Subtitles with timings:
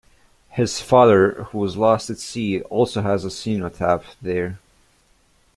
[0.49, 4.57] His father, who was lost at sea, also has a cenotaph there.